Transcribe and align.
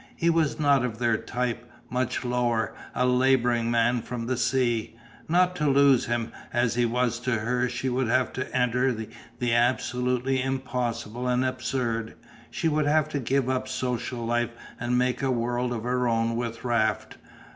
He 0.15 0.31
was 0.31 0.59
not 0.59 0.83
of 0.83 0.97
their 0.97 1.15
type, 1.15 1.69
much 1.87 2.25
lower, 2.25 2.73
a 2.95 3.05
labouring 3.05 3.69
man 3.69 4.01
from 4.01 4.25
the 4.25 4.35
sea. 4.35 4.95
Not 5.29 5.55
to 5.57 5.69
lose 5.69 6.07
him 6.07 6.31
as 6.51 6.73
he 6.73 6.85
was 6.87 7.19
to 7.19 7.35
her 7.41 7.69
she 7.69 7.87
would 7.87 8.07
have 8.07 8.33
to 8.33 8.51
enter 8.51 8.91
the 8.91 9.53
absolutely 9.53 10.41
impossible 10.41 11.27
and 11.27 11.45
absurd, 11.45 12.15
she 12.49 12.67
would 12.67 12.87
have 12.87 13.09
to 13.09 13.19
give 13.19 13.47
up 13.47 13.67
social 13.67 14.25
life 14.25 14.49
and 14.79 14.97
make 14.97 15.21
a 15.21 15.29
world 15.29 15.71
of 15.71 15.83
her 15.83 16.07
own 16.07 16.35
with 16.35 16.63
Raft. 16.63 17.17